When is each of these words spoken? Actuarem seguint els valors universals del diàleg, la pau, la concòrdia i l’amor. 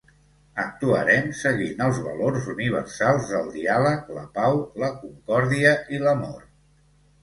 Actuarem 0.61 1.27
seguint 1.41 1.83
els 1.89 1.99
valors 2.07 2.49
universals 2.55 3.29
del 3.35 3.55
diàleg, 3.61 4.11
la 4.19 4.27
pau, 4.41 4.61
la 4.87 4.93
concòrdia 5.07 5.81
i 5.99 6.07
l’amor. 6.09 6.47